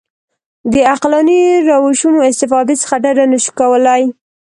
[0.71, 1.39] د عقلاني
[1.69, 4.01] روشونو استفادې څخه ډډه نه شو کولای.